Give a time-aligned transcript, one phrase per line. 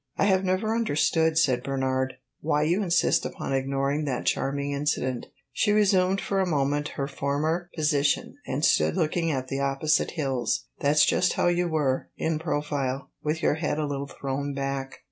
[0.17, 5.71] "I have never understood," said Bernard, "why you insist upon ignoring that charming incident." She
[5.71, 10.65] resumed for a moment her former position, and stood looking at the opposite hills.
[10.79, 14.95] "That 's just how you were in profile with your head a little thrown back."